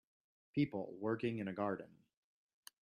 People 0.55 0.95
working 0.99 1.37
in 1.37 1.47
a 1.47 1.53
garden 1.53 1.99